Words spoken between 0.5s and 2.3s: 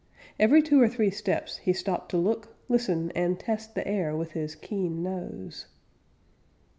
two or three steps he stopped to